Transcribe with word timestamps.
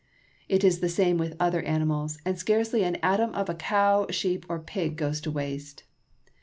It 0.49 0.63
is 0.63 0.79
the 0.79 0.89
same 0.89 1.19
with 1.19 1.35
other 1.39 1.61
animals, 1.61 2.17
and 2.25 2.35
scarcely 2.35 2.83
an 2.83 2.97
atom 3.03 3.35
of 3.35 3.49
a 3.49 3.53
cow, 3.53 4.07
sheep, 4.09 4.47
or 4.49 4.57
pig 4.57 4.97
goes 4.97 5.21
to 5.21 5.29
waste. 5.29 5.83